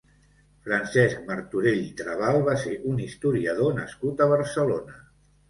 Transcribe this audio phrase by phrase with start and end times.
[0.67, 4.99] Francesc Martorell i Trabal va ser un historiador nascut a Barcelona.